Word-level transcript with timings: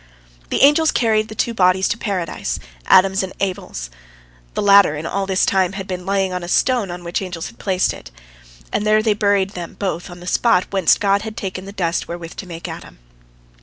"The 0.49 0.63
angels 0.63 0.89
carried 0.91 1.27
the 1.27 1.35
two 1.35 1.53
bodies 1.53 1.87
to 1.89 1.95
Paradise, 1.95 2.57
Adam's 2.87 3.21
and 3.21 3.33
Abel's—the 3.39 4.59
latter 4.59 4.95
had 4.95 5.05
all 5.05 5.27
this 5.27 5.45
time 5.45 5.75
been 5.85 6.07
lying 6.07 6.33
on 6.33 6.41
a 6.41 6.47
stone 6.47 6.89
on 6.89 7.03
which 7.03 7.21
angels 7.21 7.45
had 7.49 7.59
placed 7.59 7.93
it—and 7.93 8.87
they 8.87 9.13
buried 9.13 9.51
them 9.51 9.75
both 9.75 10.09
on 10.09 10.19
the 10.19 10.25
spot 10.25 10.65
whence 10.71 10.97
God 10.97 11.21
had 11.21 11.37
taken 11.37 11.65
the 11.65 11.71
dust 11.71 12.07
wherewith 12.07 12.35
to 12.37 12.47
make 12.47 12.67
Adam. 12.67 12.97